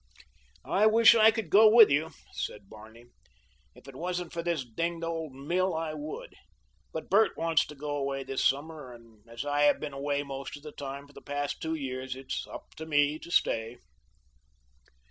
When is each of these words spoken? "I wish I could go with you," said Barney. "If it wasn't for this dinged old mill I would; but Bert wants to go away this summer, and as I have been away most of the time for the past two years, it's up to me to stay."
"I 0.65 0.87
wish 0.87 1.13
I 1.13 1.29
could 1.29 1.51
go 1.51 1.69
with 1.69 1.91
you," 1.91 2.09
said 2.31 2.69
Barney. 2.71 3.05
"If 3.75 3.87
it 3.87 3.95
wasn't 3.95 4.33
for 4.33 4.41
this 4.41 4.65
dinged 4.65 5.03
old 5.03 5.31
mill 5.35 5.75
I 5.75 5.93
would; 5.93 6.33
but 6.91 7.07
Bert 7.07 7.37
wants 7.37 7.67
to 7.67 7.75
go 7.75 7.97
away 7.97 8.23
this 8.23 8.43
summer, 8.43 8.91
and 8.91 9.21
as 9.29 9.45
I 9.45 9.61
have 9.65 9.79
been 9.79 9.93
away 9.93 10.23
most 10.23 10.57
of 10.57 10.63
the 10.63 10.71
time 10.71 11.05
for 11.05 11.13
the 11.13 11.21
past 11.21 11.61
two 11.61 11.75
years, 11.75 12.15
it's 12.15 12.47
up 12.47 12.73
to 12.77 12.87
me 12.87 13.19
to 13.19 13.29
stay." 13.29 13.77